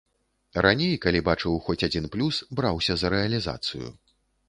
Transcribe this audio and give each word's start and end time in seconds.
Раней, 0.65 0.93
калі 1.03 1.21
бачыў 1.27 1.61
хоць 1.69 1.77
адзін 1.91 2.09
плюс, 2.17 2.43
браўся 2.61 2.93
за 3.03 3.15
рэалізацыю. 3.19 3.97